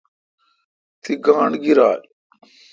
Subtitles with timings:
[1.01, 2.01] تی گاتھ گیرال۔